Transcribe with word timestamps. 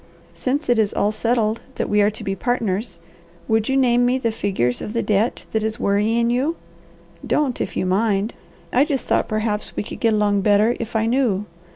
Since 0.33 0.67
it 0.67 0.79
is 0.79 0.93
all 0.93 1.11
settled 1.11 1.61
that 1.75 1.87
we 1.87 2.01
are 2.01 2.09
to 2.09 2.23
be 2.23 2.33
partners, 2.35 2.97
would 3.47 3.69
you 3.69 3.77
name 3.77 4.03
me 4.03 4.17
the 4.17 4.31
figures 4.31 4.81
of 4.81 4.93
the 4.93 5.03
debt 5.03 5.45
that 5.51 5.63
is 5.63 5.79
worrying 5.79 6.31
you? 6.31 6.55
Don't, 7.23 7.61
if 7.61 7.77
you 7.77 7.85
mind. 7.85 8.33
I 8.73 8.83
just 8.83 9.05
thought 9.05 9.27
perhaps 9.27 9.75
we 9.75 9.83
could 9.83 9.99
get 9.99 10.15
along 10.15 10.41
better 10.41 10.75
if 10.79 10.95
I 10.95 11.05
knew. 11.05 11.45